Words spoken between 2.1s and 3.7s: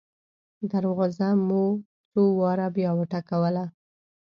څو واره بیا وټکوله.